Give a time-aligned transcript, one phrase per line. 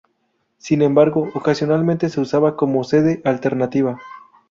[0.57, 3.99] Sin embargo, ocasionalmente se usaba como sede alternativa.